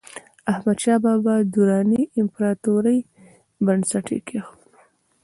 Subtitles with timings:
[0.51, 2.97] احمدشاه بابا د دراني امپراتورۍ
[3.65, 4.67] بنسټ یې کېښود.